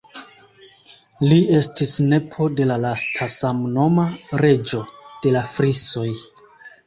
Li 1.31 1.35
estis 1.57 1.91
nepo 2.13 2.47
de 2.61 2.65
la 2.71 2.77
lasta 2.85 3.27
samnoma 3.35 4.05
Reĝo 4.45 4.83
de 5.27 5.35
la 5.39 5.47
Frisoj. 5.53 6.09